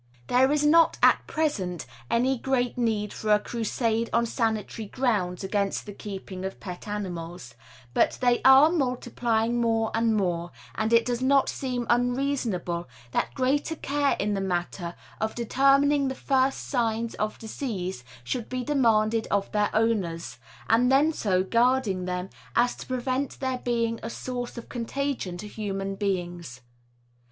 There 0.29 0.51
is 0.51 0.65
not 0.65 0.97
at 1.03 1.27
present 1.27 1.85
any 2.09 2.35
great 2.39 2.75
need 2.75 3.13
for 3.13 3.31
a 3.31 3.37
crusade 3.39 4.09
on 4.11 4.25
sanitary 4.25 4.87
grounds 4.87 5.43
against 5.43 5.85
the 5.85 5.93
keeping 5.93 6.43
of 6.43 6.59
pet 6.59 6.87
animals, 6.87 7.53
but 7.93 8.17
they 8.19 8.41
are 8.41 8.71
multiplying 8.71 9.61
more 9.61 9.91
and 9.93 10.17
more, 10.17 10.49
and 10.73 10.91
it 10.91 11.05
does 11.05 11.21
not 11.21 11.49
seem 11.49 11.85
unreasonable 11.87 12.89
that 13.11 13.35
greater 13.35 13.75
care 13.75 14.15
in 14.19 14.33
the 14.33 14.41
matter 14.41 14.95
of 15.19 15.35
determining 15.35 16.07
the 16.07 16.15
first 16.15 16.61
signs 16.67 17.13
of 17.21 17.37
disease 17.37 18.03
should 18.23 18.49
be 18.49 18.63
demanded 18.63 19.27
of 19.29 19.51
their 19.51 19.69
owners, 19.71 20.39
and 20.67 20.91
then 20.91 21.13
so 21.13 21.43
guarding 21.43 22.05
them 22.05 22.31
as 22.55 22.73
to 22.77 22.87
prevent 22.87 23.39
their 23.39 23.59
being 23.59 23.99
a 24.01 24.09
source 24.09 24.57
of 24.57 24.67
contagion 24.67 25.37
to 25.37 25.47
human 25.47 25.93
beings. 25.93 26.61